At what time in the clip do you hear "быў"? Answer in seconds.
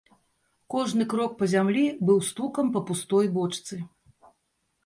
2.09-2.23